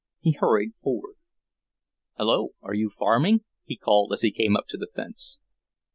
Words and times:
He 0.19 0.31
hurried 0.31 0.71
forward. 0.81 1.13
"Hello, 2.17 2.53
are 2.63 2.73
you 2.73 2.89
farming?" 2.89 3.43
he 3.65 3.77
called 3.77 4.11
as 4.13 4.23
he 4.23 4.31
came 4.31 4.57
up 4.57 4.65
to 4.69 4.77
the 4.77 4.87
fence. 4.87 5.37